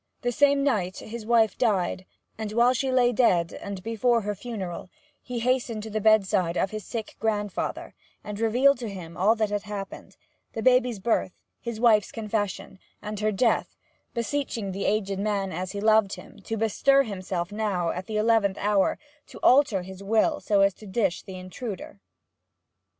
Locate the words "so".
20.39-20.61